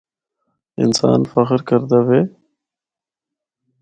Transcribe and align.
انسان 0.83 1.19
فخر 1.31 1.59
کردا 1.69 1.99
وے۔ 2.07 2.21